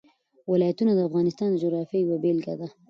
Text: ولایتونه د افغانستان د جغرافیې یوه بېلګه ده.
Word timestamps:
ولایتونه 0.51 0.91
د 0.95 0.99
افغانستان 1.09 1.47
د 1.51 1.55
جغرافیې 1.63 1.99
یوه 2.03 2.17
بېلګه 2.23 2.53
ده. 2.59 2.67